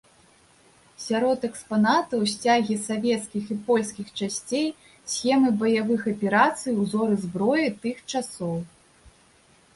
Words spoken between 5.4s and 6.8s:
баявых аперацый,